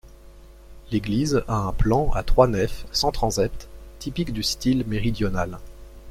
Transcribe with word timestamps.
L'église 0.89 1.43
a 1.47 1.57
un 1.57 1.73
plan 1.73 2.09
à 2.13 2.23
trois 2.23 2.47
nefs 2.47 2.87
sans 2.91 3.11
transept, 3.11 3.69
typique 3.99 4.33
du 4.33 4.41
style 4.41 4.83
méridional. 4.87 5.59